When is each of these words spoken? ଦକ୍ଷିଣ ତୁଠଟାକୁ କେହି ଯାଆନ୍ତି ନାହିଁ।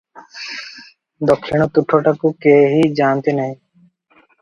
ଦକ୍ଷିଣ 1.31 1.69
ତୁଠଟାକୁ 1.77 2.35
କେହି 2.49 2.83
ଯାଆନ୍ତି 3.01 3.39
ନାହିଁ। 3.43 3.57